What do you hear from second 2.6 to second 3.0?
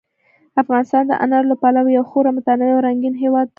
او